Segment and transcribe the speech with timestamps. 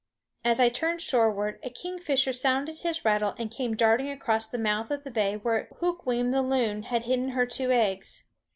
[0.43, 4.89] As I turned shoreward a kingfisher sounded his rattle and came darting across the mouth
[4.89, 8.23] of the bay where Hukweem the loon had hidden her two eggs.